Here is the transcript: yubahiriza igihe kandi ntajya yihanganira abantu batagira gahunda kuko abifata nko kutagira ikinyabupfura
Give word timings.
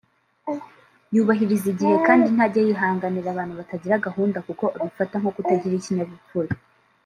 yubahiriza 1.15 1.67
igihe 1.73 1.95
kandi 2.07 2.27
ntajya 2.35 2.61
yihanganira 2.67 3.27
abantu 3.31 3.53
batagira 3.59 4.03
gahunda 4.07 4.37
kuko 4.47 4.65
abifata 4.79 5.15
nko 5.21 5.31
kutagira 5.35 5.73
ikinyabupfura 5.77 6.51